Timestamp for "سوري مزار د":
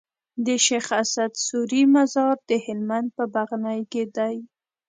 1.47-2.51